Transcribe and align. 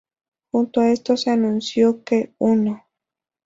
Junto 0.49 0.81
a 0.81 0.89
esto 0.89 1.15
se 1.15 1.29
anunció 1.29 2.03
que 2.03 2.33
"¡Uno! 2.39 2.87